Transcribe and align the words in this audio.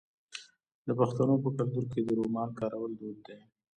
د 0.87 0.89
پښتنو 0.99 1.35
په 1.43 1.49
کلتور 1.57 1.83
کې 1.91 1.99
د 2.03 2.09
رومال 2.19 2.49
کارول 2.59 2.91
دود 2.99 3.17
دی. 3.27 3.39